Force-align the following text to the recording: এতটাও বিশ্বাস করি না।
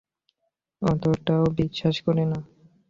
এতটাও 0.81 1.45
বিশ্বাস 1.59 1.95
করি 2.05 2.23
না। 2.31 2.39